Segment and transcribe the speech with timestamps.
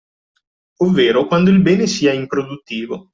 [0.77, 3.09] Ovvero quando il bene sia improduttivo